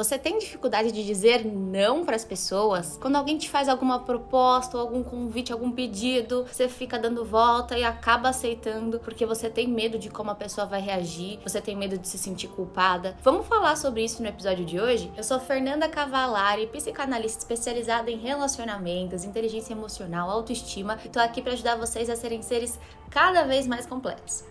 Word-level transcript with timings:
Você 0.00 0.18
tem 0.18 0.38
dificuldade 0.38 0.92
de 0.92 1.04
dizer 1.04 1.44
não 1.44 2.06
para 2.06 2.16
as 2.16 2.24
pessoas? 2.24 2.96
Quando 2.96 3.16
alguém 3.16 3.36
te 3.36 3.50
faz 3.50 3.68
alguma 3.68 3.98
proposta, 3.98 4.78
algum 4.78 5.04
convite, 5.04 5.52
algum 5.52 5.70
pedido, 5.70 6.46
você 6.50 6.70
fica 6.70 6.98
dando 6.98 7.22
volta 7.22 7.76
e 7.76 7.84
acaba 7.84 8.30
aceitando 8.30 8.98
porque 9.00 9.26
você 9.26 9.50
tem 9.50 9.68
medo 9.68 9.98
de 9.98 10.08
como 10.08 10.30
a 10.30 10.34
pessoa 10.34 10.66
vai 10.66 10.80
reagir, 10.80 11.38
você 11.44 11.60
tem 11.60 11.76
medo 11.76 11.98
de 11.98 12.08
se 12.08 12.16
sentir 12.16 12.48
culpada. 12.48 13.14
Vamos 13.22 13.46
falar 13.46 13.76
sobre 13.76 14.02
isso 14.02 14.22
no 14.22 14.28
episódio 14.30 14.64
de 14.64 14.80
hoje? 14.80 15.12
Eu 15.18 15.22
sou 15.22 15.38
Fernanda 15.38 15.86
Cavalari, 15.86 16.66
psicanalista 16.68 17.40
especializada 17.40 18.10
em 18.10 18.16
relacionamentos, 18.16 19.22
inteligência 19.22 19.74
emocional, 19.74 20.30
autoestima 20.30 20.98
e 21.04 21.10
tô 21.10 21.20
aqui 21.20 21.42
para 21.42 21.52
ajudar 21.52 21.76
vocês 21.76 22.08
a 22.08 22.16
serem 22.16 22.40
seres 22.40 22.80
cada 23.10 23.42
vez 23.42 23.66
mais 23.66 23.84
completos. 23.84 24.44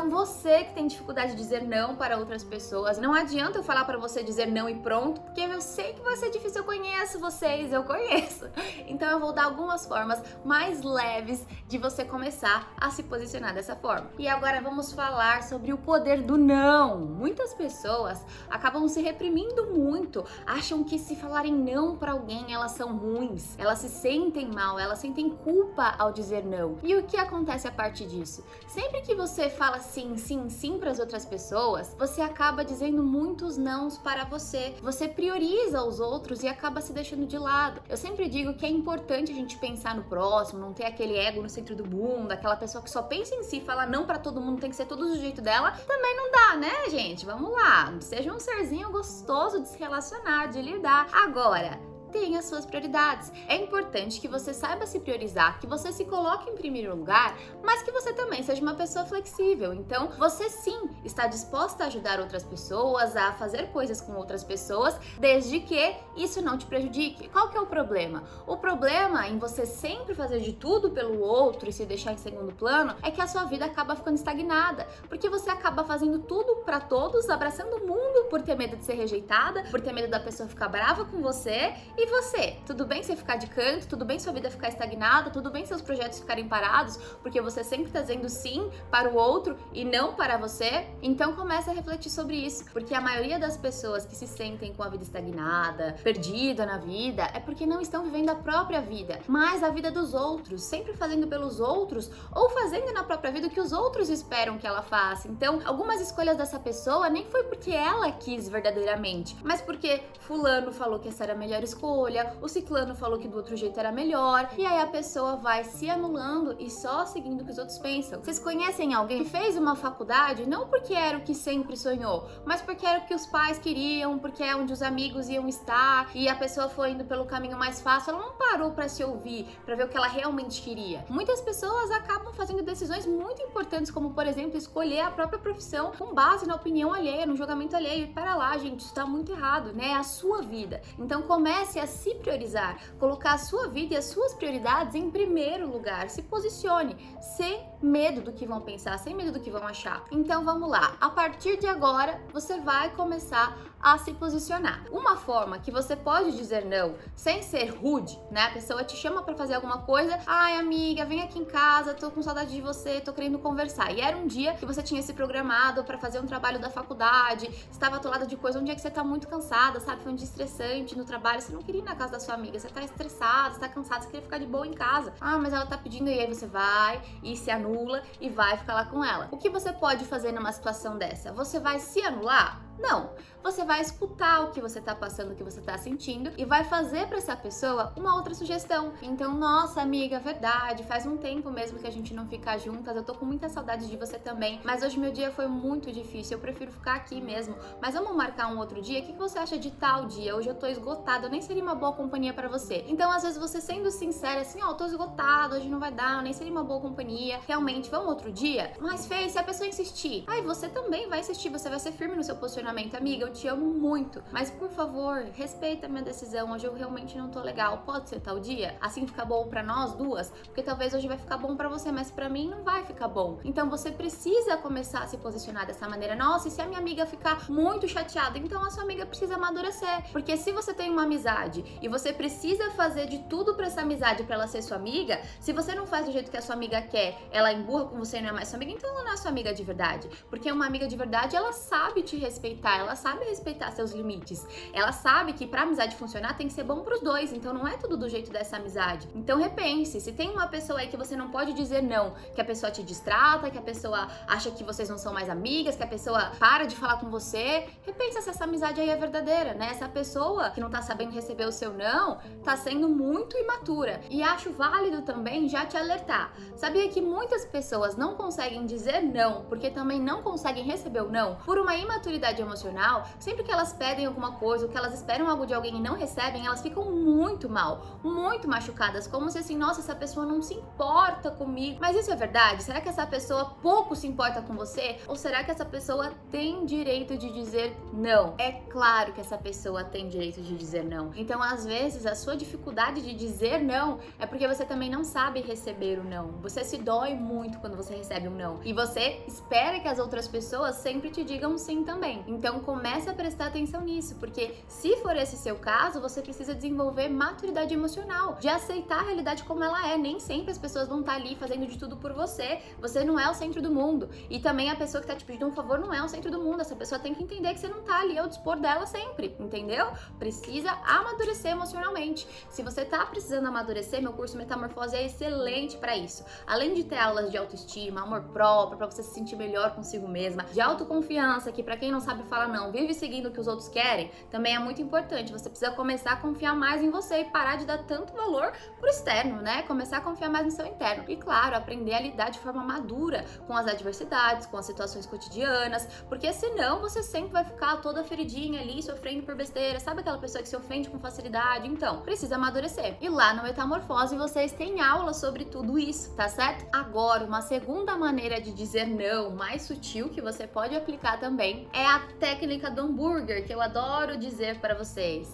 Então 0.00 0.08
você 0.08 0.64
que 0.64 0.72
tem 0.72 0.86
dificuldade 0.86 1.32
de 1.32 1.36
dizer 1.36 1.62
não 1.62 1.94
para 1.94 2.16
outras 2.16 2.42
pessoas, 2.42 2.96
não 2.96 3.12
adianta 3.12 3.58
eu 3.58 3.62
falar 3.62 3.84
para 3.84 3.98
você 3.98 4.22
dizer 4.22 4.46
não 4.46 4.66
e 4.66 4.74
pronto, 4.74 5.20
porque 5.20 5.42
eu 5.42 5.60
sei 5.60 5.92
que 5.92 6.00
vai 6.00 6.16
ser 6.16 6.30
difícil, 6.30 6.62
eu 6.62 6.64
conheço 6.64 7.20
vocês, 7.20 7.70
eu 7.70 7.84
conheço. 7.84 8.48
Então 8.88 9.10
eu 9.10 9.20
vou 9.20 9.30
dar 9.30 9.44
algumas 9.44 9.86
formas 9.86 10.22
mais 10.42 10.82
leves 10.82 11.46
de 11.68 11.76
você 11.76 12.02
começar 12.02 12.72
a 12.80 12.90
se 12.90 13.02
posicionar 13.02 13.52
dessa 13.52 13.76
forma. 13.76 14.10
E 14.18 14.26
agora 14.26 14.62
vamos 14.62 14.90
falar 14.90 15.42
sobre 15.42 15.70
o 15.70 15.76
poder 15.76 16.22
do 16.22 16.38
não. 16.38 16.98
Muitas 17.00 17.52
pessoas 17.52 18.24
acabam 18.48 18.88
se 18.88 19.02
reprimindo 19.02 19.66
muito, 19.66 20.24
acham 20.46 20.82
que 20.82 20.98
se 20.98 21.14
falarem 21.14 21.54
não 21.54 21.94
para 21.96 22.12
alguém 22.12 22.54
elas 22.54 22.72
são 22.72 22.96
ruins, 22.96 23.54
elas 23.58 23.80
se 23.80 23.90
sentem 23.90 24.50
mal, 24.50 24.78
elas 24.78 24.98
sentem 24.98 25.28
culpa 25.28 25.94
ao 25.98 26.10
dizer 26.10 26.42
não. 26.42 26.78
E 26.82 26.96
o 26.96 27.02
que 27.02 27.18
acontece 27.18 27.68
a 27.68 27.72
partir 27.72 28.06
disso? 28.06 28.42
Sempre 28.66 29.02
que 29.02 29.14
você 29.14 29.50
fala 29.50 29.78
sim, 29.90 30.16
sim, 30.16 30.48
sim 30.48 30.78
para 30.78 30.90
as 30.90 30.98
outras 30.98 31.24
pessoas, 31.24 31.94
você 31.98 32.20
acaba 32.20 32.64
dizendo 32.64 33.02
muitos 33.02 33.56
nãos 33.56 33.98
para 33.98 34.24
você. 34.24 34.74
Você 34.82 35.08
prioriza 35.08 35.82
os 35.82 35.98
outros 35.98 36.42
e 36.42 36.48
acaba 36.48 36.80
se 36.80 36.92
deixando 36.92 37.26
de 37.26 37.36
lado. 37.36 37.82
Eu 37.88 37.96
sempre 37.96 38.28
digo 38.28 38.54
que 38.54 38.64
é 38.64 38.68
importante 38.68 39.32
a 39.32 39.34
gente 39.34 39.58
pensar 39.58 39.94
no 39.94 40.04
próximo, 40.04 40.60
não 40.60 40.72
ter 40.72 40.84
aquele 40.84 41.16
ego 41.16 41.42
no 41.42 41.48
centro 41.48 41.74
do 41.74 41.86
mundo, 41.86 42.32
aquela 42.32 42.56
pessoa 42.56 42.82
que 42.82 42.90
só 42.90 43.02
pensa 43.02 43.34
em 43.34 43.42
si, 43.42 43.60
fala 43.60 43.86
não 43.86 44.06
para 44.06 44.18
todo 44.18 44.40
mundo, 44.40 44.60
tem 44.60 44.70
que 44.70 44.76
ser 44.76 44.86
todo 44.86 45.08
do 45.08 45.18
jeito 45.18 45.42
dela. 45.42 45.72
Também 45.86 46.16
não 46.16 46.30
dá, 46.30 46.56
né, 46.56 46.88
gente? 46.90 47.26
Vamos 47.26 47.50
lá. 47.50 47.92
Seja 48.00 48.32
um 48.32 48.38
serzinho 48.38 48.90
gostoso 48.90 49.60
de 49.60 49.68
se 49.68 49.78
relacionar, 49.78 50.46
de 50.46 50.62
lidar. 50.62 51.08
Agora, 51.12 51.89
tem 52.10 52.36
as 52.36 52.44
suas 52.44 52.66
prioridades. 52.66 53.32
É 53.48 53.56
importante 53.56 54.20
que 54.20 54.28
você 54.28 54.52
saiba 54.52 54.86
se 54.86 55.00
priorizar, 55.00 55.58
que 55.60 55.66
você 55.66 55.92
se 55.92 56.04
coloque 56.04 56.50
em 56.50 56.56
primeiro 56.56 56.94
lugar, 56.94 57.36
mas 57.62 57.82
que 57.82 57.90
você 57.90 58.12
também 58.12 58.42
seja 58.42 58.60
uma 58.62 58.74
pessoa 58.74 59.04
flexível. 59.04 59.72
Então, 59.72 60.08
você 60.18 60.48
sim 60.50 60.90
está 61.04 61.26
disposta 61.26 61.84
a 61.84 61.86
ajudar 61.86 62.20
outras 62.20 62.44
pessoas, 62.44 63.16
a 63.16 63.32
fazer 63.32 63.68
coisas 63.68 64.00
com 64.00 64.12
outras 64.14 64.44
pessoas, 64.44 64.98
desde 65.18 65.60
que 65.60 65.96
isso 66.16 66.42
não 66.42 66.58
te 66.58 66.66
prejudique. 66.66 67.28
Qual 67.28 67.48
que 67.48 67.56
é 67.56 67.60
o 67.60 67.66
problema? 67.66 68.24
O 68.46 68.56
problema 68.56 69.28
em 69.28 69.38
você 69.38 69.64
sempre 69.64 70.14
fazer 70.14 70.40
de 70.40 70.52
tudo 70.52 70.90
pelo 70.90 71.20
outro 71.20 71.68
e 71.68 71.72
se 71.72 71.86
deixar 71.86 72.12
em 72.12 72.18
segundo 72.18 72.52
plano 72.52 72.94
é 73.02 73.10
que 73.10 73.20
a 73.20 73.26
sua 73.26 73.44
vida 73.44 73.64
acaba 73.64 73.94
ficando 73.96 74.16
estagnada, 74.16 74.86
porque 75.08 75.28
você 75.28 75.50
acaba 75.50 75.84
fazendo 75.84 76.18
tudo 76.18 76.56
para 76.64 76.80
todos, 76.80 77.28
abraçando 77.28 77.76
o 77.76 77.86
mundo 77.86 78.28
por 78.28 78.42
ter 78.42 78.56
medo 78.56 78.76
de 78.76 78.84
ser 78.84 78.94
rejeitada, 78.94 79.64
por 79.70 79.80
ter 79.80 79.92
medo 79.92 80.08
da 80.08 80.20
pessoa 80.20 80.48
ficar 80.48 80.68
brava 80.68 81.04
com 81.04 81.20
você 81.20 81.74
e 82.02 82.06
você? 82.06 82.56
Tudo 82.66 82.86
bem 82.86 83.02
você 83.02 83.14
ficar 83.14 83.36
de 83.36 83.46
canto? 83.46 83.86
Tudo 83.86 84.06
bem 84.06 84.18
sua 84.18 84.32
vida 84.32 84.50
ficar 84.50 84.68
estagnada? 84.68 85.30
Tudo 85.30 85.50
bem 85.50 85.66
seus 85.66 85.82
projetos 85.82 86.18
ficarem 86.18 86.48
parados? 86.48 86.96
Porque 87.22 87.42
você 87.42 87.62
sempre 87.62 87.92
tá 87.92 88.00
dizendo 88.00 88.26
sim 88.26 88.70
para 88.90 89.10
o 89.10 89.16
outro 89.16 89.54
e 89.70 89.84
não 89.84 90.14
para 90.14 90.38
você? 90.38 90.86
Então 91.02 91.34
comece 91.34 91.68
a 91.68 91.74
refletir 91.74 92.10
sobre 92.10 92.36
isso, 92.36 92.64
porque 92.72 92.94
a 92.94 93.02
maioria 93.02 93.38
das 93.38 93.58
pessoas 93.58 94.06
que 94.06 94.16
se 94.16 94.26
sentem 94.26 94.72
com 94.72 94.82
a 94.82 94.88
vida 94.88 95.02
estagnada, 95.02 95.94
perdida 96.02 96.64
na 96.64 96.78
vida, 96.78 97.28
é 97.34 97.40
porque 97.40 97.66
não 97.66 97.82
estão 97.82 98.02
vivendo 98.02 98.30
a 98.30 98.34
própria 98.34 98.80
vida, 98.80 99.20
mas 99.28 99.62
a 99.62 99.68
vida 99.68 99.90
dos 99.90 100.14
outros, 100.14 100.62
sempre 100.62 100.94
fazendo 100.94 101.26
pelos 101.26 101.60
outros 101.60 102.10
ou 102.34 102.48
fazendo 102.48 102.94
na 102.94 103.04
própria 103.04 103.30
vida 103.30 103.48
o 103.48 103.50
que 103.50 103.60
os 103.60 103.72
outros 103.72 104.08
esperam 104.08 104.56
que 104.56 104.66
ela 104.66 104.82
faça. 104.82 105.28
Então, 105.28 105.60
algumas 105.66 106.00
escolhas 106.00 106.38
dessa 106.38 106.58
pessoa 106.58 107.10
nem 107.10 107.26
foi 107.26 107.44
porque 107.44 107.72
ela 107.72 108.10
quis 108.12 108.48
verdadeiramente, 108.48 109.36
mas 109.44 109.60
porque 109.60 110.02
fulano 110.20 110.72
falou 110.72 110.98
que 110.98 111.08
essa 111.08 111.24
era 111.24 111.34
a 111.34 111.36
melhor 111.36 111.62
escolha 111.62 111.89
escolha, 111.90 112.36
o 112.40 112.48
ciclano 112.48 112.94
falou 112.94 113.18
que 113.18 113.26
do 113.26 113.36
outro 113.36 113.56
jeito 113.56 113.78
era 113.78 113.90
melhor, 113.90 114.48
e 114.56 114.64
aí 114.64 114.80
a 114.80 114.86
pessoa 114.86 115.34
vai 115.36 115.64
se 115.64 115.90
anulando 115.90 116.54
e 116.58 116.70
só 116.70 117.04
seguindo 117.04 117.40
o 117.40 117.44
que 117.44 117.50
os 117.50 117.58
outros 117.58 117.78
pensam. 117.78 118.22
Vocês 118.22 118.38
conhecem 118.38 118.94
alguém 118.94 119.24
que 119.24 119.30
fez 119.30 119.56
uma 119.56 119.74
faculdade 119.74 120.48
não 120.48 120.68
porque 120.68 120.94
era 120.94 121.18
o 121.18 121.22
que 121.22 121.34
sempre 121.34 121.76
sonhou, 121.76 122.28
mas 122.44 122.62
porque 122.62 122.86
era 122.86 123.00
o 123.00 123.06
que 123.06 123.14
os 123.14 123.26
pais 123.26 123.58
queriam, 123.58 124.18
porque 124.18 124.42
é 124.42 124.54
onde 124.54 124.72
os 124.72 124.82
amigos 124.82 125.28
iam 125.28 125.48
estar, 125.48 126.10
e 126.14 126.28
a 126.28 126.36
pessoa 126.36 126.68
foi 126.68 126.92
indo 126.92 127.04
pelo 127.04 127.24
caminho 127.24 127.58
mais 127.58 127.80
fácil, 127.80 128.12
ela 128.12 128.22
não 128.22 128.34
parou 128.34 128.70
para 128.70 128.88
se 128.88 129.02
ouvir, 129.02 129.46
para 129.64 129.74
ver 129.74 129.86
o 129.86 129.88
que 129.88 129.96
ela 129.96 130.06
realmente 130.06 130.62
queria. 130.62 131.04
Muitas 131.08 131.40
pessoas 131.40 131.90
acabam 131.90 132.32
fazendo 132.32 132.62
decisões 132.62 133.04
muito 133.04 133.42
importantes, 133.42 133.90
como 133.90 134.14
por 134.14 134.26
exemplo, 134.28 134.56
escolher 134.56 135.00
a 135.00 135.10
própria 135.10 135.40
profissão 135.40 135.90
com 135.98 136.14
base 136.14 136.46
na 136.46 136.54
opinião 136.54 136.92
alheia, 136.92 137.26
no 137.26 137.34
julgamento 137.34 137.74
alheio. 137.74 138.04
E 138.04 138.12
para 138.12 138.36
lá, 138.36 138.56
gente, 138.58 138.80
isso 138.80 138.94
tá 138.94 139.04
muito 139.04 139.32
errado, 139.32 139.72
né? 139.72 139.88
É 139.88 139.94
a 139.96 140.02
sua 140.04 140.40
vida. 140.42 140.80
Então 140.98 141.22
comece 141.22 141.79
a 141.80 141.86
se 141.86 142.14
priorizar, 142.16 142.78
colocar 142.98 143.32
a 143.32 143.38
sua 143.38 143.68
vida 143.68 143.94
e 143.94 143.96
as 143.96 144.06
suas 144.06 144.34
prioridades 144.34 144.94
em 144.94 145.10
primeiro 145.10 145.66
lugar. 145.70 146.08
Se 146.10 146.22
posicione 146.22 146.96
sem 147.20 147.66
medo 147.82 148.20
do 148.20 148.32
que 148.32 148.46
vão 148.46 148.60
pensar, 148.60 148.98
sem 148.98 149.14
medo 149.14 149.32
do 149.32 149.40
que 149.40 149.50
vão 149.50 149.66
achar. 149.66 150.04
Então 150.10 150.44
vamos 150.44 150.68
lá. 150.68 150.96
A 151.00 151.10
partir 151.10 151.58
de 151.58 151.66
agora, 151.66 152.20
você 152.32 152.60
vai 152.60 152.90
começar 152.90 153.56
a 153.80 153.96
se 153.98 154.12
posicionar. 154.12 154.84
Uma 154.90 155.16
forma 155.16 155.58
que 155.58 155.70
você 155.70 155.96
pode 155.96 156.36
dizer 156.36 156.64
não 156.64 156.94
sem 157.14 157.42
ser 157.42 157.66
rude, 157.66 158.18
né? 158.30 158.44
A 158.44 158.50
pessoa 158.50 158.84
te 158.84 158.96
chama 158.96 159.22
para 159.22 159.34
fazer 159.34 159.54
alguma 159.54 159.78
coisa, 159.78 160.18
ai 160.26 160.56
amiga, 160.56 161.04
vem 161.04 161.22
aqui 161.22 161.38
em 161.38 161.44
casa, 161.44 161.94
tô 161.94 162.10
com 162.10 162.22
saudade 162.22 162.50
de 162.50 162.60
você, 162.60 163.00
tô 163.00 163.12
querendo 163.12 163.38
conversar. 163.38 163.92
E 163.92 164.00
era 164.00 164.16
um 164.16 164.26
dia 164.26 164.54
que 164.54 164.66
você 164.66 164.82
tinha 164.82 165.02
se 165.02 165.12
programado 165.12 165.82
para 165.84 165.98
fazer 165.98 166.20
um 166.20 166.26
trabalho 166.26 166.58
da 166.58 166.70
faculdade, 166.70 167.48
estava 167.70 167.96
atolada 167.96 168.26
de 168.26 168.36
coisa, 168.36 168.58
um 168.58 168.64
dia 168.64 168.74
que 168.74 168.80
você 168.80 168.90
tá 168.90 169.02
muito 169.02 169.28
cansada, 169.28 169.80
sabe? 169.80 170.02
Foi 170.02 170.12
um 170.12 170.16
dia 170.16 170.26
estressante 170.26 170.96
no 170.96 171.04
trabalho, 171.04 171.40
você 171.40 171.52
não 171.52 171.62
queria 171.62 171.80
ir 171.80 171.84
na 171.84 171.94
casa 171.94 172.12
da 172.12 172.20
sua 172.20 172.34
amiga, 172.34 172.58
você 172.58 172.68
tá 172.68 172.82
estressada, 172.82 173.54
você 173.54 173.60
tá 173.60 173.68
cansada, 173.68 174.02
você 174.02 174.06
queria 174.06 174.22
ficar 174.22 174.38
de 174.38 174.46
boa 174.46 174.66
em 174.66 174.72
casa. 174.72 175.12
Ah, 175.20 175.38
mas 175.38 175.52
ela 175.52 175.66
tá 175.66 175.78
pedindo 175.78 176.10
e 176.10 176.18
aí 176.18 176.26
você 176.26 176.46
vai 176.46 177.00
e 177.22 177.36
se 177.36 177.50
anula 177.50 178.02
e 178.20 178.28
vai 178.28 178.56
ficar 178.56 178.74
lá 178.74 178.84
com 178.84 179.04
ela. 179.04 179.28
O 179.30 179.36
que 179.36 179.48
você 179.48 179.72
pode 179.72 180.04
fazer 180.04 180.32
numa 180.32 180.52
situação 180.52 180.98
dessa? 180.98 181.32
Você 181.32 181.58
vai 181.58 181.78
se 181.78 182.02
anular? 182.02 182.69
Não. 182.80 183.10
Você 183.42 183.64
vai 183.64 183.80
escutar 183.80 184.42
o 184.42 184.50
que 184.50 184.60
você 184.60 184.82
tá 184.82 184.94
passando, 184.94 185.32
o 185.32 185.34
que 185.34 185.42
você 185.42 185.62
tá 185.62 185.76
sentindo 185.78 186.30
e 186.36 186.44
vai 186.44 186.62
fazer 186.62 187.06
para 187.06 187.16
essa 187.16 187.34
pessoa 187.34 187.90
uma 187.96 188.14
outra 188.14 188.34
sugestão. 188.34 188.92
Então, 189.00 189.34
nossa 189.34 189.80
amiga, 189.80 190.18
verdade, 190.18 190.84
faz 190.84 191.06
um 191.06 191.16
tempo 191.16 191.50
mesmo 191.50 191.78
que 191.78 191.86
a 191.86 191.90
gente 191.90 192.12
não 192.12 192.26
fica 192.26 192.58
juntas, 192.58 192.94
eu 192.94 193.02
tô 193.02 193.14
com 193.14 193.24
muita 193.24 193.48
saudade 193.48 193.88
de 193.88 193.96
você 193.96 194.18
também, 194.18 194.60
mas 194.62 194.82
hoje 194.82 194.98
meu 194.98 195.10
dia 195.10 195.30
foi 195.30 195.46
muito 195.46 195.90
difícil, 195.90 196.36
eu 196.36 196.40
prefiro 196.40 196.70
ficar 196.70 196.96
aqui 196.96 197.18
mesmo. 197.18 197.56
Mas 197.80 197.94
vamos 197.94 198.14
marcar 198.14 198.48
um 198.48 198.58
outro 198.58 198.82
dia? 198.82 199.00
O 199.00 199.06
que 199.06 199.12
você 199.12 199.38
acha 199.38 199.56
de 199.56 199.70
tal 199.70 200.04
dia? 200.04 200.36
Hoje 200.36 200.50
eu 200.50 200.54
tô 200.54 200.66
esgotada, 200.66 201.26
eu 201.26 201.30
nem 201.30 201.40
seria 201.40 201.62
uma 201.62 201.74
boa 201.74 201.94
companhia 201.94 202.34
para 202.34 202.46
você. 202.46 202.84
Então, 202.88 203.10
às 203.10 203.22
vezes 203.22 203.38
você 203.38 203.58
sendo 203.58 203.90
sincera 203.90 204.42
assim, 204.42 204.62
ó, 204.62 204.70
oh, 204.70 204.74
tô 204.74 204.84
esgotada, 204.84 205.56
hoje 205.56 205.68
não 205.68 205.80
vai 205.80 205.90
dar, 205.90 206.22
nem 206.22 206.34
seria 206.34 206.52
uma 206.52 206.64
boa 206.64 206.80
companhia. 206.80 207.40
Realmente, 207.48 207.90
vamos 207.90 208.08
outro 208.08 208.30
dia? 208.30 208.74
Mas 208.80 209.06
fez, 209.06 209.32
se 209.32 209.38
a 209.38 209.42
pessoa 209.42 209.66
insistir, 209.66 210.24
aí 210.26 210.42
você 210.42 210.68
também 210.68 211.08
vai 211.08 211.20
insistir, 211.20 211.48
você 211.48 211.70
vai 211.70 211.78
ser 211.78 211.92
firme 211.92 212.16
no 212.16 212.22
seu 212.22 212.36
posicionamento 212.36 212.69
relacionamento, 212.70 212.96
amiga, 212.96 213.24
eu 213.24 213.32
te 213.32 213.48
amo 213.48 213.66
muito, 213.66 214.22
mas 214.30 214.50
por 214.50 214.70
favor, 214.70 215.24
respeita 215.34 215.88
minha 215.88 216.02
decisão. 216.02 216.52
Hoje 216.52 216.66
eu 216.66 216.74
realmente 216.74 217.18
não 217.18 217.28
tô 217.28 217.40
legal. 217.40 217.82
Pode 217.84 218.08
ser 218.08 218.20
tal 218.20 218.38
dia? 218.38 218.76
Assim 218.80 219.06
fica 219.06 219.24
bom 219.24 219.46
para 219.48 219.62
nós 219.62 219.94
duas? 219.94 220.30
Porque 220.44 220.62
talvez 220.62 220.94
hoje 220.94 221.08
vai 221.08 221.18
ficar 221.18 221.36
bom 221.36 221.56
para 221.56 221.68
você, 221.68 221.90
mas 221.90 222.10
para 222.10 222.28
mim 222.28 222.48
não 222.48 222.62
vai 222.62 222.84
ficar 222.84 223.08
bom. 223.08 223.38
Então 223.44 223.68
você 223.68 223.90
precisa 223.90 224.56
começar 224.56 225.02
a 225.02 225.06
se 225.06 225.18
posicionar 225.18 225.66
dessa 225.66 225.88
maneira. 225.88 226.14
Nossa, 226.14 226.48
e 226.48 226.50
se 226.50 226.62
a 226.62 226.66
minha 226.66 226.78
amiga 226.78 227.04
ficar 227.06 227.50
muito 227.50 227.88
chateada, 227.88 228.38
então 228.38 228.62
a 228.64 228.70
sua 228.70 228.84
amiga 228.84 229.04
precisa 229.04 229.34
amadurecer. 229.34 230.10
Porque 230.12 230.36
se 230.36 230.52
você 230.52 230.72
tem 230.72 230.90
uma 230.90 231.02
amizade 231.02 231.64
e 231.82 231.88
você 231.88 232.12
precisa 232.12 232.70
fazer 232.70 233.06
de 233.06 233.18
tudo 233.24 233.54
para 233.54 233.66
essa 233.66 233.80
amizade 233.80 234.22
para 234.24 234.36
ela 234.36 234.46
ser 234.46 234.62
sua 234.62 234.76
amiga, 234.76 235.20
se 235.40 235.52
você 235.52 235.74
não 235.74 235.86
faz 235.86 236.06
do 236.06 236.12
jeito 236.12 236.30
que 236.30 236.36
a 236.36 236.42
sua 236.42 236.54
amiga 236.54 236.80
quer, 236.82 237.18
ela 237.32 237.52
emburra 237.52 237.86
com 237.86 237.98
você 237.98 238.18
e 238.18 238.22
não 238.22 238.30
é 238.30 238.32
mais 238.32 238.48
sua 238.48 238.56
amiga, 238.56 238.72
então 238.72 238.90
ela 238.90 239.04
não 239.04 239.12
é 239.12 239.16
sua 239.16 239.30
amiga 239.30 239.52
de 239.52 239.64
verdade. 239.64 240.08
Porque 240.28 240.50
uma 240.50 240.66
amiga 240.66 240.86
de 240.86 240.96
verdade, 240.96 241.34
ela 241.34 241.52
sabe 241.52 242.02
te 242.02 242.16
respeitar 242.16 242.49
respeitar, 242.50 242.78
ela 242.78 242.96
sabe 242.96 243.24
respeitar 243.24 243.70
seus 243.70 243.92
limites. 243.92 244.46
Ela 244.72 244.92
sabe 244.92 245.32
que 245.32 245.46
pra 245.46 245.62
amizade 245.62 245.96
funcionar 245.96 246.36
tem 246.36 246.48
que 246.48 246.52
ser 246.52 246.64
bom 246.64 246.80
pros 246.80 247.00
dois, 247.00 247.32
então 247.32 247.54
não 247.54 247.66
é 247.66 247.76
tudo 247.76 247.96
do 247.96 248.08
jeito 248.08 248.30
dessa 248.30 248.56
amizade. 248.56 249.08
Então 249.14 249.38
repense, 249.38 250.00
se 250.00 250.12
tem 250.12 250.30
uma 250.30 250.48
pessoa 250.48 250.80
aí 250.80 250.88
que 250.88 250.96
você 250.96 251.16
não 251.16 251.30
pode 251.30 251.52
dizer 251.52 251.82
não, 251.82 252.12
que 252.34 252.40
a 252.40 252.44
pessoa 252.44 252.72
te 252.72 252.82
distrata, 252.82 253.50
que 253.50 253.58
a 253.58 253.62
pessoa 253.62 254.08
acha 254.26 254.50
que 254.50 254.64
vocês 254.64 254.88
não 254.88 254.98
são 254.98 255.12
mais 255.12 255.28
amigas, 255.28 255.76
que 255.76 255.82
a 255.82 255.86
pessoa 255.86 256.32
para 256.38 256.64
de 256.64 256.74
falar 256.74 256.98
com 256.98 257.08
você, 257.08 257.68
repensa 257.82 258.20
se 258.20 258.30
essa 258.30 258.44
amizade 258.44 258.80
aí 258.80 258.90
é 258.90 258.96
verdadeira, 258.96 259.54
né? 259.54 259.68
Essa 259.70 259.88
pessoa 259.88 260.50
que 260.50 260.60
não 260.60 260.70
tá 260.70 260.82
sabendo 260.82 261.12
receber 261.12 261.46
o 261.46 261.52
seu 261.52 261.72
não, 261.72 262.18
tá 262.42 262.56
sendo 262.56 262.88
muito 262.88 263.36
imatura. 263.36 264.00
E 264.10 264.22
acho 264.22 264.52
válido 264.52 265.02
também 265.02 265.48
já 265.48 265.64
te 265.66 265.76
alertar. 265.76 266.32
Sabia 266.56 266.88
que 266.88 267.00
muitas 267.00 267.44
pessoas 267.44 267.96
não 267.96 268.14
conseguem 268.14 268.66
dizer 268.66 269.00
não, 269.02 269.44
porque 269.44 269.70
também 269.70 270.00
não 270.00 270.22
conseguem 270.22 270.64
receber 270.64 271.02
o 271.02 271.10
não, 271.10 271.36
por 271.36 271.58
uma 271.58 271.76
imaturidade 271.76 272.39
emocional, 272.40 273.06
sempre 273.18 273.42
que 273.42 273.50
elas 273.52 273.72
pedem 273.72 274.06
alguma 274.06 274.32
coisa, 274.32 274.66
ou 274.66 274.70
que 274.70 274.76
elas 274.76 274.94
esperam 274.94 275.28
algo 275.28 275.46
de 275.46 275.54
alguém 275.54 275.76
e 275.76 275.80
não 275.80 275.94
recebem, 275.94 276.46
elas 276.46 276.62
ficam 276.62 276.90
muito 276.90 277.48
mal, 277.48 277.98
muito 278.02 278.48
machucadas, 278.48 279.06
como 279.06 279.30
se 279.30 279.38
assim, 279.38 279.56
nossa, 279.56 279.80
essa 279.80 279.94
pessoa 279.94 280.26
não 280.26 280.42
se 280.42 280.54
importa 280.54 281.30
comigo. 281.30 281.78
Mas 281.80 281.96
isso 281.96 282.10
é 282.10 282.16
verdade? 282.16 282.62
Será 282.62 282.80
que 282.80 282.88
essa 282.88 283.06
pessoa 283.06 283.56
pouco 283.62 283.94
se 283.94 284.06
importa 284.06 284.42
com 284.42 284.54
você? 284.54 284.98
Ou 285.06 285.16
será 285.16 285.44
que 285.44 285.50
essa 285.50 285.64
pessoa 285.64 286.12
tem 286.30 286.64
direito 286.64 287.16
de 287.16 287.32
dizer 287.32 287.76
não? 287.92 288.34
É 288.38 288.52
claro 288.52 289.12
que 289.12 289.20
essa 289.20 289.38
pessoa 289.38 289.84
tem 289.84 290.08
direito 290.08 290.40
de 290.40 290.56
dizer 290.56 290.84
não. 290.84 291.10
Então, 291.14 291.42
às 291.42 291.64
vezes, 291.64 292.06
a 292.06 292.14
sua 292.14 292.36
dificuldade 292.36 293.02
de 293.02 293.14
dizer 293.14 293.60
não 293.62 293.98
é 294.18 294.26
porque 294.26 294.46
você 294.46 294.64
também 294.64 294.90
não 294.90 295.04
sabe 295.04 295.40
receber 295.40 295.98
o 295.98 296.04
não. 296.04 296.28
Você 296.42 296.64
se 296.64 296.78
dói 296.78 297.14
muito 297.14 297.58
quando 297.58 297.76
você 297.76 297.94
recebe 297.94 298.28
um 298.28 298.34
não. 298.34 298.60
E 298.62 298.72
você 298.72 299.22
espera 299.26 299.80
que 299.80 299.88
as 299.88 299.98
outras 299.98 300.26
pessoas 300.28 300.76
sempre 300.76 301.10
te 301.10 301.24
digam 301.24 301.56
sim 301.58 301.84
também. 301.84 302.24
Então, 302.30 302.60
comece 302.60 303.10
a 303.10 303.12
prestar 303.12 303.46
atenção 303.46 303.80
nisso, 303.80 304.14
porque 304.20 304.54
se 304.68 304.96
for 304.98 305.16
esse 305.16 305.36
seu 305.36 305.56
caso, 305.56 306.00
você 306.00 306.22
precisa 306.22 306.54
desenvolver 306.54 307.08
maturidade 307.08 307.74
emocional, 307.74 308.36
de 308.40 308.48
aceitar 308.48 309.00
a 309.00 309.02
realidade 309.02 309.42
como 309.42 309.64
ela 309.64 309.90
é. 309.90 309.98
Nem 309.98 310.20
sempre 310.20 310.52
as 310.52 310.58
pessoas 310.58 310.86
vão 310.86 311.00
estar 311.00 311.14
ali 311.14 311.34
fazendo 311.34 311.66
de 311.66 311.76
tudo 311.76 311.96
por 311.96 312.12
você. 312.12 312.60
Você 312.80 313.02
não 313.02 313.18
é 313.18 313.28
o 313.28 313.34
centro 313.34 313.60
do 313.60 313.70
mundo. 313.70 314.08
E 314.30 314.38
também 314.38 314.70
a 314.70 314.76
pessoa 314.76 315.00
que 315.00 315.06
está 315.06 315.16
te 315.16 315.24
pedindo 315.24 315.46
um 315.46 315.52
favor 315.52 315.80
não 315.80 315.92
é 315.92 316.00
o 316.02 316.08
centro 316.08 316.30
do 316.30 316.38
mundo. 316.38 316.60
Essa 316.60 316.76
pessoa 316.76 317.00
tem 317.00 317.12
que 317.12 317.24
entender 317.24 317.52
que 317.52 317.58
você 317.58 317.68
não 317.68 317.80
está 317.80 317.98
ali 318.00 318.16
ao 318.16 318.28
dispor 318.28 318.60
dela 318.60 318.86
sempre, 318.86 319.34
entendeu? 319.40 319.88
Precisa 320.16 320.70
amadurecer 320.86 321.50
emocionalmente. 321.50 322.28
Se 322.48 322.62
você 322.62 322.84
tá 322.84 323.04
precisando 323.06 323.48
amadurecer, 323.48 324.00
meu 324.00 324.12
curso 324.12 324.36
Metamorfose 324.36 324.94
é 324.94 325.04
excelente 325.04 325.76
para 325.78 325.96
isso. 325.96 326.24
Além 326.46 326.74
de 326.74 326.84
ter 326.84 326.98
aulas 326.98 327.32
de 327.32 327.36
autoestima, 327.36 328.02
amor 328.02 328.22
próprio, 328.32 328.78
para 328.78 328.88
você 328.88 329.02
se 329.02 329.12
sentir 329.12 329.34
melhor 329.34 329.74
consigo 329.74 330.06
mesma, 330.06 330.44
de 330.44 330.60
autoconfiança, 330.60 331.50
que 331.50 331.62
para 331.62 331.76
quem 331.76 331.90
não 331.90 332.00
sabe 332.00 332.19
falar 332.26 332.48
não, 332.48 332.70
vive 332.70 332.94
seguindo 332.94 333.26
o 333.26 333.30
que 333.30 333.40
os 333.40 333.46
outros 333.46 333.68
querem, 333.68 334.10
também 334.30 334.54
é 334.54 334.58
muito 334.58 334.80
importante. 334.80 335.32
Você 335.32 335.48
precisa 335.48 335.72
começar 335.72 336.12
a 336.12 336.16
confiar 336.16 336.54
mais 336.54 336.82
em 336.82 336.90
você 336.90 337.20
e 337.20 337.24
parar 337.26 337.56
de 337.56 337.64
dar 337.64 337.78
tanto 337.78 338.12
valor 338.12 338.52
pro 338.78 338.88
externo, 338.88 339.40
né? 339.40 339.62
Começar 339.62 339.98
a 339.98 340.00
confiar 340.00 340.30
mais 340.30 340.44
no 340.46 340.50
seu 340.50 340.66
interno. 340.66 341.04
E 341.08 341.16
claro, 341.16 341.56
aprender 341.56 341.94
a 341.94 342.00
lidar 342.00 342.30
de 342.30 342.38
forma 342.38 342.62
madura 342.62 343.24
com 343.46 343.56
as 343.56 343.66
adversidades, 343.66 344.46
com 344.46 344.56
as 344.56 344.66
situações 344.66 345.06
cotidianas, 345.06 345.86
porque 346.08 346.32
senão 346.32 346.80
você 346.80 347.02
sempre 347.02 347.32
vai 347.32 347.44
ficar 347.44 347.76
toda 347.78 348.04
feridinha 348.04 348.60
ali, 348.60 348.82
sofrendo 348.82 349.24
por 349.24 349.34
besteira. 349.34 349.80
Sabe 349.80 350.00
aquela 350.00 350.18
pessoa 350.18 350.42
que 350.42 350.48
se 350.48 350.56
ofende 350.56 350.88
com 350.88 350.98
facilidade? 350.98 351.68
Então, 351.68 352.00
precisa 352.02 352.36
amadurecer. 352.36 352.96
E 353.00 353.08
lá 353.08 353.34
no 353.34 353.42
Metamorfose 353.42 354.16
vocês 354.16 354.52
têm 354.52 354.80
aula 354.80 355.12
sobre 355.12 355.44
tudo 355.44 355.78
isso, 355.78 356.14
tá 356.14 356.28
certo? 356.28 356.66
Agora, 356.72 357.24
uma 357.24 357.42
segunda 357.42 357.96
maneira 357.96 358.40
de 358.40 358.52
dizer 358.52 358.86
não, 358.86 359.30
mais 359.30 359.62
sutil, 359.62 360.08
que 360.08 360.20
você 360.20 360.46
pode 360.46 360.76
aplicar 360.76 361.18
também, 361.18 361.68
é 361.72 361.86
a 361.86 362.00
técnica 362.18 362.70
do 362.70 362.82
hambúrguer, 362.82 363.46
que 363.46 363.52
eu 363.52 363.60
adoro 363.60 364.16
dizer 364.16 364.58
para 364.60 364.74
vocês. 364.74 365.28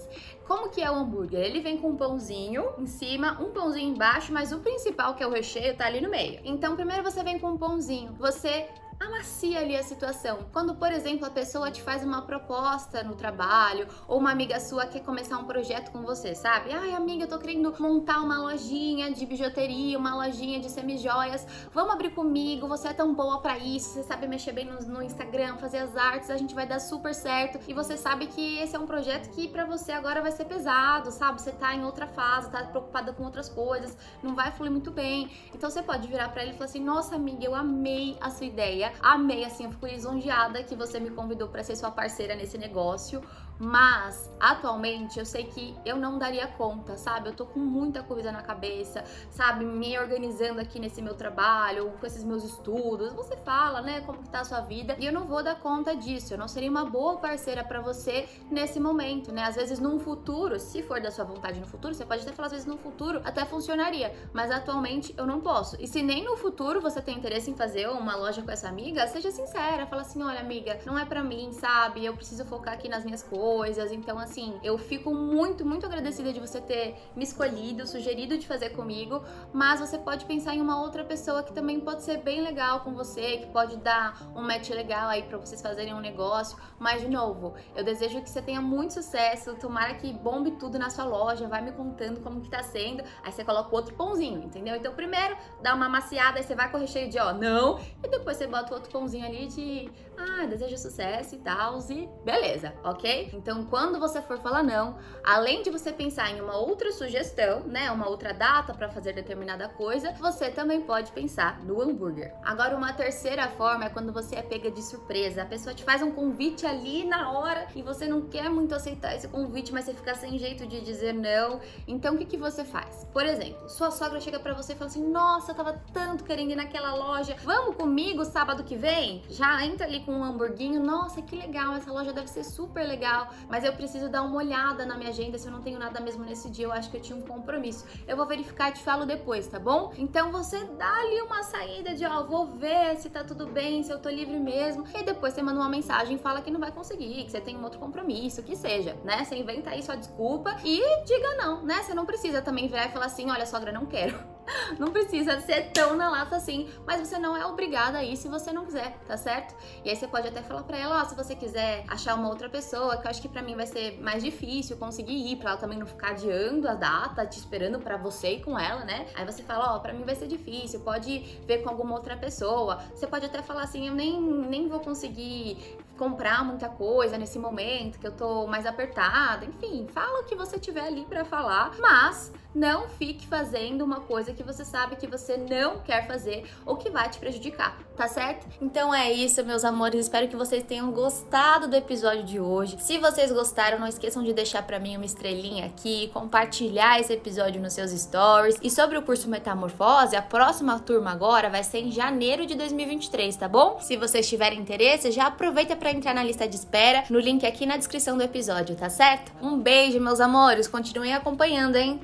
Como 0.46 0.70
que 0.70 0.80
é 0.80 0.88
o 0.88 0.94
hambúrguer? 0.94 1.40
Ele 1.40 1.60
vem 1.60 1.76
com 1.76 1.90
um 1.90 1.96
pãozinho 1.96 2.70
em 2.78 2.86
cima, 2.86 3.36
um 3.40 3.50
pãozinho 3.50 3.90
embaixo, 3.90 4.32
mas 4.32 4.52
o 4.52 4.60
principal, 4.60 5.14
que 5.14 5.22
é 5.22 5.26
o 5.26 5.30
recheio, 5.30 5.76
tá 5.76 5.86
ali 5.86 6.00
no 6.00 6.08
meio. 6.08 6.40
Então, 6.44 6.76
primeiro 6.76 7.02
você 7.02 7.24
vem 7.24 7.38
com 7.38 7.50
um 7.50 7.58
pãozinho. 7.58 8.12
Você 8.18 8.68
amacia 8.98 9.60
ali 9.60 9.76
a 9.76 9.82
situação. 9.82 10.38
Quando, 10.52 10.74
por 10.74 10.90
exemplo, 10.90 11.26
a 11.26 11.30
pessoa 11.30 11.70
te 11.70 11.82
faz 11.82 12.02
uma 12.02 12.22
proposta 12.22 13.02
no 13.02 13.14
trabalho 13.14 13.86
ou 14.08 14.18
uma 14.18 14.30
amiga 14.30 14.58
sua 14.58 14.86
quer 14.86 15.00
começar 15.00 15.38
um 15.38 15.44
projeto 15.44 15.90
com 15.90 16.02
você, 16.02 16.34
sabe? 16.34 16.72
Ai, 16.72 16.94
amiga, 16.94 17.24
eu 17.24 17.28
tô 17.28 17.38
querendo 17.38 17.74
montar 17.78 18.20
uma 18.20 18.38
lojinha 18.38 19.12
de 19.12 19.26
bijuteria, 19.26 19.98
uma 19.98 20.14
lojinha 20.14 20.60
de 20.60 20.70
semijoias. 20.70 21.46
Vamos 21.72 21.92
abrir 21.92 22.10
comigo, 22.10 22.66
você 22.66 22.88
é 22.88 22.92
tão 22.92 23.14
boa 23.14 23.40
para 23.40 23.58
isso, 23.58 23.90
você 23.90 24.02
sabe 24.02 24.26
mexer 24.26 24.52
bem 24.52 24.64
no, 24.64 24.80
no, 24.80 25.02
Instagram, 25.02 25.56
fazer 25.58 25.78
as 25.78 25.96
artes, 25.96 26.30
a 26.30 26.36
gente 26.36 26.54
vai 26.54 26.66
dar 26.66 26.80
super 26.80 27.14
certo. 27.14 27.58
E 27.68 27.74
você 27.74 27.96
sabe 27.96 28.26
que 28.26 28.58
esse 28.58 28.74
é 28.74 28.78
um 28.78 28.86
projeto 28.86 29.30
que 29.30 29.48
para 29.48 29.64
você 29.64 29.92
agora 29.92 30.22
vai 30.22 30.32
ser 30.36 30.44
pesado, 30.44 31.10
sabe? 31.10 31.40
Você 31.40 31.52
tá 31.52 31.74
em 31.74 31.84
outra 31.84 32.06
fase, 32.06 32.50
tá 32.50 32.64
preocupada 32.64 33.12
com 33.12 33.24
outras 33.24 33.48
coisas, 33.48 33.96
não 34.22 34.34
vai 34.34 34.52
fluir 34.52 34.70
muito 34.70 34.90
bem. 34.90 35.30
Então 35.54 35.70
você 35.70 35.82
pode 35.82 36.06
virar 36.08 36.28
para 36.28 36.42
ele 36.42 36.52
e 36.52 36.54
falar 36.54 36.66
assim: 36.66 36.82
"Nossa, 36.82 37.16
amiga, 37.16 37.44
eu 37.44 37.54
amei 37.54 38.16
a 38.20 38.30
sua 38.30 38.46
ideia 38.46 38.92
Amei, 39.00 39.44
assim, 39.44 39.64
eu 39.64 39.70
fico 39.70 39.86
lisonjeada 39.86 40.62
que 40.62 40.74
você 40.74 40.98
me 40.98 41.10
convidou 41.10 41.48
para 41.48 41.62
ser 41.62 41.76
sua 41.76 41.90
parceira 41.90 42.34
nesse 42.34 42.58
negócio. 42.58 43.22
Mas 43.58 44.30
atualmente 44.38 45.18
eu 45.18 45.24
sei 45.24 45.44
que 45.44 45.74
eu 45.84 45.96
não 45.96 46.18
daria 46.18 46.46
conta, 46.46 46.96
sabe? 46.98 47.30
Eu 47.30 47.34
tô 47.34 47.46
com 47.46 47.58
muita 47.58 48.02
coisa 48.02 48.30
na 48.30 48.42
cabeça, 48.42 49.02
sabe? 49.30 49.64
Me 49.64 49.98
organizando 49.98 50.60
aqui 50.60 50.78
nesse 50.78 51.00
meu 51.00 51.14
trabalho, 51.14 51.92
com 51.98 52.06
esses 52.06 52.22
meus 52.22 52.44
estudos. 52.44 53.14
Você 53.14 53.34
fala, 53.38 53.80
né, 53.80 54.02
como 54.02 54.22
que 54.22 54.28
tá 54.28 54.40
a 54.40 54.44
sua 54.44 54.60
vida, 54.60 54.94
e 54.98 55.06
eu 55.06 55.12
não 55.12 55.24
vou 55.24 55.42
dar 55.42 55.58
conta 55.58 55.96
disso. 55.96 56.34
Eu 56.34 56.38
não 56.38 56.48
seria 56.48 56.70
uma 56.70 56.84
boa 56.84 57.16
parceira 57.16 57.64
para 57.64 57.80
você 57.80 58.28
nesse 58.50 58.78
momento, 58.78 59.32
né? 59.32 59.44
Às 59.44 59.56
vezes 59.56 59.78
num 59.78 59.98
futuro, 59.98 60.25
se 60.58 60.82
for 60.82 61.00
da 61.00 61.10
sua 61.10 61.24
vontade 61.24 61.60
no 61.60 61.66
futuro, 61.66 61.94
você 61.94 62.04
pode 62.04 62.22
até 62.22 62.32
falar 62.32 62.46
às 62.46 62.52
vezes 62.52 62.66
no 62.66 62.76
futuro 62.78 63.20
até 63.24 63.44
funcionaria, 63.44 64.14
mas 64.32 64.50
atualmente 64.50 65.14
eu 65.16 65.26
não 65.26 65.40
posso. 65.40 65.76
E 65.80 65.86
se 65.86 66.02
nem 66.02 66.24
no 66.24 66.36
futuro 66.36 66.80
você 66.80 67.00
tem 67.00 67.16
interesse 67.16 67.50
em 67.50 67.56
fazer 67.56 67.88
uma 67.88 68.16
loja 68.16 68.42
com 68.42 68.50
essa 68.50 68.68
amiga, 68.68 69.06
seja 69.06 69.30
sincera, 69.30 69.86
fala 69.86 70.02
assim: 70.02 70.22
"Olha, 70.22 70.40
amiga, 70.40 70.78
não 70.84 70.98
é 70.98 71.04
para 71.04 71.22
mim, 71.22 71.52
sabe? 71.52 72.04
Eu 72.04 72.14
preciso 72.14 72.44
focar 72.44 72.74
aqui 72.74 72.88
nas 72.88 73.04
minhas 73.04 73.22
coisas 73.22 73.36
coisas. 73.76 73.92
Então, 73.92 74.18
assim, 74.18 74.58
eu 74.62 74.78
fico 74.78 75.14
muito, 75.14 75.64
muito 75.64 75.84
agradecida 75.86 76.32
de 76.32 76.40
você 76.40 76.60
ter 76.60 76.96
me 77.14 77.24
escolhido, 77.24 77.86
sugerido 77.86 78.38
de 78.38 78.46
fazer 78.46 78.70
comigo. 78.70 79.22
Mas 79.52 79.80
você 79.80 79.98
pode 79.98 80.24
pensar 80.24 80.54
em 80.54 80.60
uma 80.60 80.80
outra 80.80 81.04
pessoa 81.04 81.42
que 81.42 81.52
também 81.52 81.80
pode 81.80 82.02
ser 82.02 82.18
bem 82.18 82.40
legal 82.40 82.80
com 82.80 82.94
você, 82.94 83.38
que 83.38 83.46
pode 83.46 83.76
dar 83.76 84.20
um 84.34 84.42
match 84.42 84.70
legal 84.70 85.08
aí 85.08 85.22
para 85.22 85.38
vocês 85.38 85.60
fazerem 85.60 85.94
um 85.94 86.00
negócio. 86.00 86.56
Mas, 86.78 87.02
de 87.02 87.08
novo, 87.08 87.54
eu 87.74 87.84
desejo 87.84 88.22
que 88.22 88.30
você 88.30 88.40
tenha 88.40 88.60
muito 88.60 88.94
sucesso. 88.94 89.54
Tomara 89.56 89.94
que 89.94 90.12
bombe 90.16 90.52
tudo 90.52 90.78
na 90.78 90.90
sua 90.90 91.04
loja. 91.04 91.46
Vai 91.46 91.62
me 91.62 91.72
contando 91.72 92.20
como 92.20 92.40
que 92.40 92.48
tá 92.48 92.62
sendo. 92.62 93.02
Aí 93.22 93.32
você 93.32 93.44
coloca 93.44 93.74
outro 93.74 93.94
pãozinho, 93.94 94.42
entendeu? 94.42 94.76
Então, 94.76 94.92
primeiro, 94.94 95.36
dá 95.62 95.74
uma 95.74 95.88
maciada, 95.88 96.38
aí 96.38 96.42
você 96.42 96.54
vai 96.54 96.70
com 96.70 96.78
o 96.78 96.80
recheio 96.80 97.08
de 97.08 97.18
ó, 97.18 97.32
não. 97.32 97.78
E 98.02 98.08
depois 98.08 98.36
você 98.36 98.46
bota 98.46 98.74
outro 98.74 98.90
pãozinho 98.90 99.26
ali 99.26 99.46
de 99.46 99.90
ah, 100.16 100.46
desejo 100.46 100.78
sucesso 100.78 101.34
e 101.34 101.38
tal. 101.38 101.78
E 101.90 102.08
beleza, 102.24 102.74
ok? 102.82 103.30
Então, 103.32 103.64
quando 103.64 103.98
você 103.98 104.20
for 104.22 104.38
falar 104.38 104.62
não, 104.62 104.98
além 105.24 105.62
de 105.62 105.70
você 105.70 105.92
pensar 105.92 106.30
em 106.30 106.40
uma 106.40 106.56
outra 106.56 106.90
sugestão, 106.90 107.60
né, 107.60 107.90
uma 107.90 108.08
outra 108.08 108.32
data 108.32 108.72
para 108.74 108.88
fazer 108.88 109.12
determinada 109.12 109.68
coisa, 109.68 110.12
você 110.12 110.50
também 110.50 110.80
pode 110.80 111.12
pensar 111.12 111.60
no 111.64 111.80
hambúrguer. 111.80 112.34
Agora, 112.42 112.76
uma 112.76 112.92
terceira 112.92 113.48
forma 113.48 113.84
é 113.84 113.88
quando 113.90 114.12
você 114.12 114.36
é 114.36 114.42
pega 114.42 114.70
de 114.70 114.82
surpresa. 114.82 115.42
A 115.42 115.46
pessoa 115.46 115.74
te 115.74 115.84
faz 115.84 116.02
um 116.02 116.10
convite 116.10 116.66
ali 116.66 117.04
na 117.04 117.32
hora 117.32 117.66
e 117.74 117.82
você 117.82 118.06
não 118.06 118.22
quer 118.22 118.48
muito 118.48 118.74
aceitar 118.74 119.14
esse 119.14 119.28
convite, 119.28 119.72
mas 119.72 119.84
você 119.84 119.94
fica 119.94 120.05
sem 120.14 120.38
jeito 120.38 120.66
de 120.66 120.80
dizer 120.80 121.12
não. 121.12 121.60
Então, 121.86 122.14
o 122.14 122.18
que, 122.18 122.24
que 122.24 122.36
você 122.36 122.64
faz? 122.64 123.06
Por 123.12 123.24
exemplo, 123.24 123.68
sua 123.68 123.90
sogra 123.90 124.20
chega 124.20 124.38
para 124.38 124.54
você 124.54 124.72
e 124.72 124.76
fala 124.76 124.90
assim: 124.90 125.06
Nossa, 125.06 125.52
eu 125.52 125.54
tava 125.54 125.80
tanto 125.92 126.24
querendo 126.24 126.50
ir 126.50 126.56
naquela 126.56 126.94
loja, 126.94 127.36
vamos 127.44 127.76
comigo 127.76 128.24
sábado 128.24 128.64
que 128.64 128.76
vem? 128.76 129.22
Já 129.28 129.64
entra 129.64 129.86
ali 129.86 130.00
com 130.00 130.12
um 130.12 130.24
hamburguinho, 130.24 130.82
nossa, 130.82 131.22
que 131.22 131.36
legal, 131.36 131.74
essa 131.74 131.92
loja 131.92 132.12
deve 132.12 132.28
ser 132.28 132.44
super 132.44 132.86
legal 132.86 133.26
mas 133.48 133.64
eu 133.64 133.72
preciso 133.72 134.08
dar 134.08 134.22
uma 134.22 134.36
olhada 134.36 134.84
na 134.84 134.96
minha 134.96 135.10
agenda 135.10 135.38
se 135.38 135.46
eu 135.46 135.52
não 135.52 135.60
tenho 135.60 135.78
nada 135.78 136.00
mesmo 136.00 136.24
nesse 136.24 136.50
dia, 136.50 136.66
eu 136.66 136.72
acho 136.72 136.90
que 136.90 136.96
eu 136.96 137.00
tinha 137.00 137.16
um 137.16 137.22
compromisso. 137.22 137.84
Eu 138.06 138.16
vou 138.16 138.26
verificar 138.26 138.70
e 138.70 138.72
te 138.72 138.82
falo 138.82 139.06
depois, 139.06 139.46
tá 139.46 139.58
bom? 139.58 139.92
Então 139.96 140.30
você 140.32 140.64
dá 140.64 140.92
ali 140.92 141.20
uma 141.22 141.42
saída 141.42 141.94
de, 141.94 142.04
ó, 142.04 142.24
vou 142.24 142.46
ver 142.46 142.96
se 142.96 143.08
tá 143.08 143.24
tudo 143.24 143.46
bem, 143.46 143.82
se 143.82 143.92
eu 143.92 143.98
tô 143.98 144.08
livre 144.08 144.38
mesmo, 144.38 144.84
e 144.94 145.02
depois 145.02 145.32
você 145.32 145.42
manda 145.42 145.60
uma 145.60 145.68
mensagem 145.68 146.16
e 146.16 146.18
fala 146.18 146.40
que 146.40 146.50
não 146.50 146.60
vai 146.60 146.72
conseguir, 146.72 147.24
que 147.24 147.30
você 147.30 147.40
tem 147.40 147.56
um 147.56 147.62
outro 147.62 147.78
compromisso, 147.78 148.42
que 148.42 148.56
seja, 148.56 148.96
né? 149.04 149.24
Você 149.24 149.36
inventa 149.36 149.70
aí 149.70 149.82
sua 149.96 150.00
desculpa 150.00 150.56
e 150.64 151.04
diga 151.04 151.34
não, 151.36 151.62
né? 151.62 151.82
Você 151.82 151.94
não 151.94 152.06
precisa 152.06 152.42
também 152.42 152.68
virar 152.68 152.86
e 152.86 152.92
falar 152.92 153.06
assim, 153.06 153.30
olha, 153.30 153.46
sogra, 153.46 153.72
não 153.72 153.86
quero 153.86 154.36
não 154.78 154.92
precisa 154.92 155.40
ser 155.40 155.70
tão 155.72 155.96
na 155.96 156.08
lata 156.08 156.36
assim, 156.36 156.68
mas 156.86 157.06
você 157.06 157.18
não 157.18 157.36
é 157.36 157.44
obrigada 157.46 157.98
a 157.98 158.04
ir 158.04 158.16
se 158.16 158.28
você 158.28 158.52
não 158.52 158.64
quiser, 158.64 158.96
tá 159.06 159.16
certo? 159.16 159.54
E 159.84 159.90
aí 159.90 159.96
você 159.96 160.06
pode 160.06 160.28
até 160.28 160.42
falar 160.42 160.62
para 160.62 160.78
ela, 160.78 161.00
ó, 161.00 161.02
oh, 161.02 161.08
se 161.08 161.14
você 161.14 161.34
quiser 161.34 161.84
achar 161.88 162.14
uma 162.14 162.28
outra 162.28 162.48
pessoa, 162.48 162.96
que 162.96 163.06
eu 163.06 163.10
acho 163.10 163.22
que 163.22 163.28
para 163.28 163.42
mim 163.42 163.54
vai 163.54 163.66
ser 163.66 164.00
mais 164.00 164.22
difícil 164.22 164.76
conseguir 164.76 165.32
ir, 165.32 165.36
para 165.36 165.50
ela 165.50 165.58
também 165.58 165.78
não 165.78 165.86
ficar 165.86 166.10
adiando 166.10 166.68
a 166.68 166.74
data, 166.74 167.26
te 167.26 167.38
esperando 167.38 167.78
para 167.78 167.96
você 167.96 168.34
ir 168.34 168.44
com 168.44 168.58
ela, 168.58 168.84
né? 168.84 169.06
Aí 169.14 169.24
você 169.24 169.42
fala, 169.42 169.72
ó, 169.72 169.76
oh, 169.76 169.80
para 169.80 169.92
mim 169.92 170.04
vai 170.04 170.14
ser 170.14 170.26
difícil, 170.26 170.80
pode 170.80 171.40
ver 171.46 171.62
com 171.62 171.70
alguma 171.70 171.94
outra 171.94 172.16
pessoa. 172.16 172.82
Você 172.94 173.06
pode 173.06 173.26
até 173.26 173.42
falar 173.42 173.62
assim, 173.62 173.88
eu 173.88 173.94
nem 173.94 174.20
nem 174.20 174.68
vou 174.68 174.80
conseguir 174.80 175.78
comprar 175.96 176.44
muita 176.44 176.68
coisa 176.68 177.18
nesse 177.18 177.38
momento, 177.38 177.98
que 177.98 178.06
eu 178.06 178.12
tô 178.12 178.46
mais 178.46 178.66
apertada, 178.66 179.44
enfim, 179.44 179.86
fala 179.92 180.20
o 180.20 180.24
que 180.24 180.34
você 180.34 180.58
tiver 180.58 180.86
ali 180.86 181.04
para 181.04 181.24
falar, 181.24 181.72
mas 181.78 182.32
não 182.56 182.88
fique 182.88 183.26
fazendo 183.26 183.84
uma 183.84 184.00
coisa 184.00 184.32
que 184.32 184.42
você 184.42 184.64
sabe 184.64 184.96
que 184.96 185.06
você 185.06 185.36
não 185.36 185.80
quer 185.80 186.06
fazer 186.06 186.44
ou 186.64 186.76
que 186.76 186.88
vai 186.88 187.06
te 187.10 187.18
prejudicar, 187.18 187.76
tá 187.94 188.08
certo? 188.08 188.46
Então 188.62 188.94
é 188.94 189.12
isso, 189.12 189.44
meus 189.44 189.62
amores. 189.62 190.00
Espero 190.00 190.26
que 190.26 190.36
vocês 190.36 190.62
tenham 190.62 190.90
gostado 190.90 191.68
do 191.68 191.76
episódio 191.76 192.24
de 192.24 192.40
hoje. 192.40 192.78
Se 192.80 192.96
vocês 192.96 193.30
gostaram, 193.30 193.78
não 193.78 193.86
esqueçam 193.86 194.22
de 194.22 194.32
deixar 194.32 194.62
para 194.62 194.78
mim 194.78 194.96
uma 194.96 195.04
estrelinha 195.04 195.66
aqui, 195.66 196.10
compartilhar 196.14 196.98
esse 196.98 197.12
episódio 197.12 197.60
nos 197.60 197.74
seus 197.74 197.90
stories. 197.90 198.56
E 198.62 198.70
sobre 198.70 198.96
o 198.96 199.02
curso 199.02 199.28
Metamorfose, 199.28 200.16
a 200.16 200.22
próxima 200.22 200.78
turma 200.80 201.10
agora 201.10 201.50
vai 201.50 201.62
ser 201.62 201.80
em 201.80 201.92
janeiro 201.92 202.46
de 202.46 202.54
2023, 202.54 203.36
tá 203.36 203.48
bom? 203.48 203.78
Se 203.80 203.98
vocês 203.98 204.26
tiverem 204.26 204.58
interesse, 204.58 205.10
já 205.10 205.26
aproveita 205.26 205.76
para 205.86 205.96
entrar 205.96 206.14
na 206.14 206.24
lista 206.24 206.48
de 206.48 206.56
espera 206.56 207.04
no 207.08 207.20
link 207.20 207.46
aqui 207.46 207.64
na 207.64 207.76
descrição 207.76 208.16
do 208.16 208.22
episódio, 208.24 208.74
tá 208.74 208.90
certo? 208.90 209.30
Um 209.40 209.56
beijo, 209.56 210.00
meus 210.00 210.18
amores. 210.18 210.66
Continuem 210.66 211.14
acompanhando, 211.14 211.76
hein? 211.76 212.00